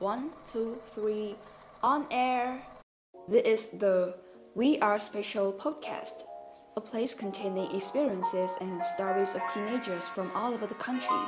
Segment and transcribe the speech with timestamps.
[0.00, 1.36] One, two, three,
[1.82, 2.58] on air.
[3.28, 4.14] This is the
[4.54, 6.24] We Are Special podcast,
[6.74, 11.20] a place containing experiences and stories of teenagers from all over the country.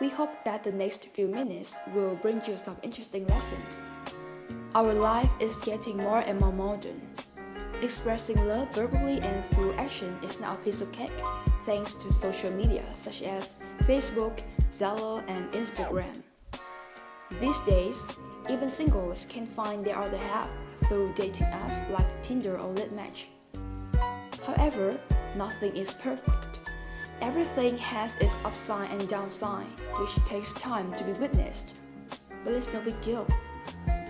[0.00, 3.84] We hope that the next few minutes will bring you some interesting lessons.
[4.74, 7.02] Our life is getting more and more modern.
[7.82, 11.12] Expressing love verbally and through action is now a piece of cake,
[11.66, 14.40] thanks to social media such as Facebook,
[14.72, 16.22] Zalo, and Instagram.
[17.40, 18.16] These days,
[18.50, 20.48] even singles can find their other half
[20.88, 23.26] through dating apps like Tinder or Litmatch.
[24.44, 24.98] However,
[25.36, 26.60] nothing is perfect.
[27.20, 29.66] Everything has its upside and downside,
[29.98, 31.74] which takes time to be witnessed.
[32.44, 33.28] But it's no big deal.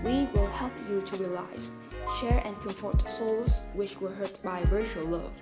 [0.05, 1.73] We will help you to realize,
[2.21, 5.33] share, and comfort souls which were hurt by virtual love.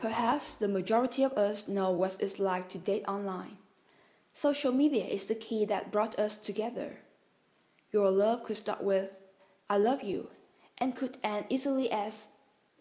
[0.00, 3.56] Perhaps the majority of us know what it's like to date online.
[4.32, 6.98] Social media is the key that brought us together.
[7.92, 9.10] Your love could start with,
[9.68, 10.28] I love you,
[10.78, 12.28] and could end easily as,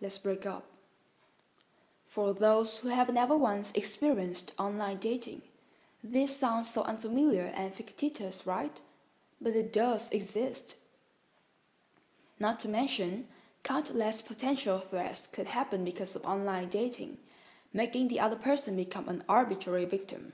[0.02, 0.66] let's break up.
[2.08, 5.42] For those who have never once experienced online dating,
[6.04, 8.80] this sounds so unfamiliar and fictitious, right?
[9.42, 10.76] But it does exist.
[12.40, 13.28] Not to mention,
[13.64, 17.18] countless potential threats could happen because of online dating,
[17.74, 20.34] making the other person become an arbitrary victim.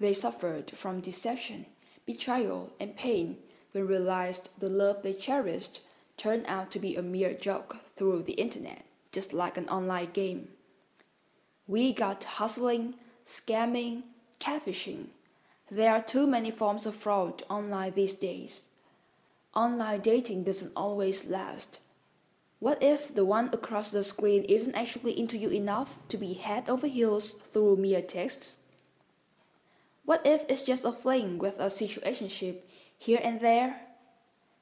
[0.00, 1.66] They suffered from deception,
[2.06, 3.36] betrayal, and pain
[3.72, 5.80] when realized the love they cherished
[6.16, 10.48] turned out to be a mere joke through the internet, just like an online game.
[11.66, 12.94] We got hustling,
[13.26, 14.04] scamming,
[14.40, 15.08] catfishing.
[15.70, 18.64] There are too many forms of fraud online these days.
[19.54, 21.78] Online dating doesn't always last.
[22.58, 26.68] What if the one across the screen isn't actually into you enough to be head
[26.70, 28.56] over heels through mere texts?
[30.10, 32.62] What if it's just a fling with a situationship
[32.98, 33.82] here and there?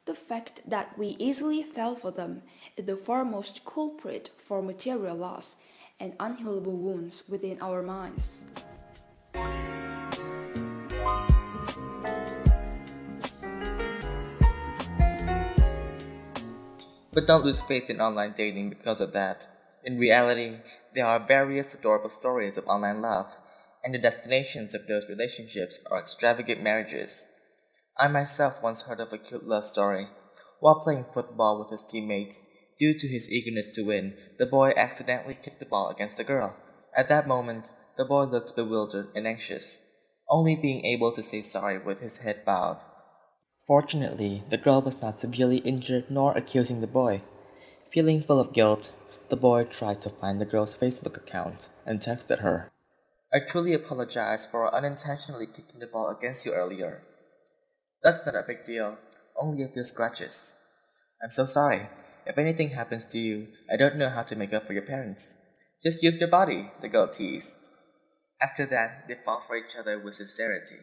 [0.05, 2.43] The fact that we easily fell for them
[2.77, 5.57] is the foremost culprit for material loss
[5.99, 8.43] and unhealable wounds within our minds.
[17.15, 19.47] But don't lose faith in online dating because of that.
[19.83, 20.59] In reality,
[20.95, 23.33] there are various adorable stories of online love,
[23.85, 27.27] and the destinations of those relationships are extravagant marriages.
[27.97, 30.09] I myself once heard of a cute love story.
[30.61, 32.45] While playing football with his teammates,
[32.79, 36.55] due to his eagerness to win, the boy accidentally kicked the ball against the girl.
[36.97, 39.81] At that moment, the boy looked bewildered and anxious,
[40.29, 42.81] only being able to say sorry with his head bowed.
[43.67, 47.23] Fortunately, the girl was not severely injured nor accusing the boy.
[47.91, 48.91] Feeling full of guilt,
[49.29, 52.71] the boy tried to find the girl's Facebook account and texted her.
[53.33, 57.03] I truly apologize for unintentionally kicking the ball against you earlier.
[58.03, 58.97] That's not a big deal,
[59.37, 60.55] only a few scratches.
[61.23, 61.89] I'm so sorry.
[62.25, 65.37] If anything happens to you, I don't know how to make up for your parents.
[65.83, 67.69] Just use your body, the girl teased.
[68.41, 70.77] After that, they fall for each other with sincerity.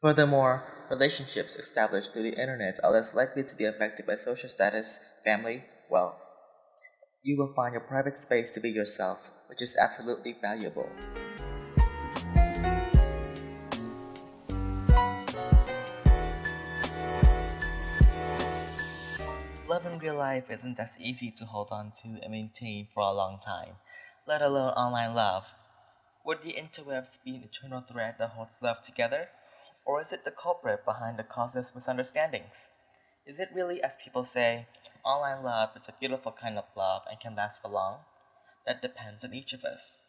[0.00, 5.00] Furthermore, relationships established through the internet are less likely to be affected by social status,
[5.24, 6.23] family, wealth.
[7.26, 10.90] You will find your private space to be yourself, which is absolutely valuable.
[19.66, 23.14] Love in real life isn't as easy to hold on to and maintain for a
[23.14, 23.76] long time,
[24.26, 25.46] let alone online love.
[26.26, 29.28] Would the interwebs be an eternal thread that holds love together?
[29.86, 32.68] Or is it the culprit behind the causeless misunderstandings?
[33.26, 34.66] Is it really as people say,
[35.04, 38.00] online love is a beautiful kind of love and can last for long?
[38.66, 40.00] That depends on each of us.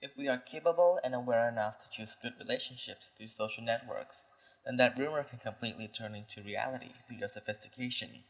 [0.00, 4.28] If we are capable and aware enough to choose good relationships through social networks,
[4.64, 8.22] then that rumor can completely turn into reality through your sophistication.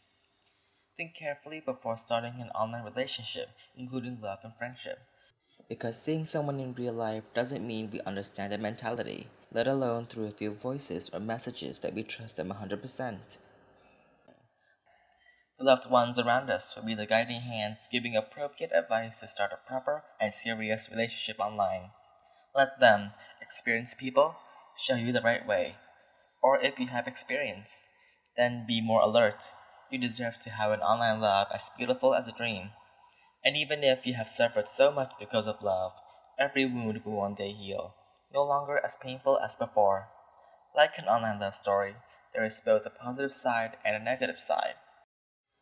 [0.96, 4.98] Think carefully before starting an online relationship, including love and friendship.
[5.68, 10.26] Because seeing someone in real life doesn't mean we understand their mentality, let alone through
[10.26, 13.38] a few voices or messages that we trust them 100%.
[15.58, 19.50] The loved ones around us will be the guiding hands giving appropriate advice to start
[19.52, 21.90] a proper and serious relationship online.
[22.54, 24.36] Let them, experienced people,
[24.76, 25.74] show you the right way.
[26.40, 27.70] Or if you have experience,
[28.36, 29.52] then be more alert.
[29.90, 32.70] You deserve to have an online love as beautiful as a dream.
[33.44, 35.90] And even if you have suffered so much because of love,
[36.38, 37.94] every wound will one day heal,
[38.32, 40.06] no longer as painful as before.
[40.76, 41.96] Like an online love story,
[42.32, 44.74] there is both a positive side and a negative side.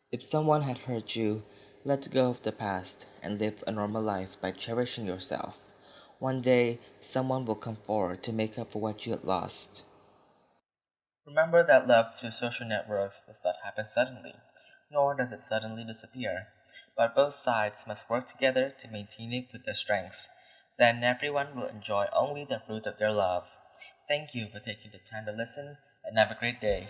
[0.09, 1.43] If someone had hurt you,
[1.83, 5.59] let go of the past and live a normal life by cherishing yourself.
[6.19, 9.83] One day, someone will come forward to make up for what you had lost.
[11.25, 14.35] Remember that love to social networks does not happen suddenly,
[14.89, 16.47] nor does it suddenly disappear,
[16.95, 20.29] but both sides must work together to maintain it with their strengths.
[20.79, 23.43] Then everyone will enjoy only the fruits of their love.
[24.07, 26.87] Thank you for taking the time to listen, and have a great day.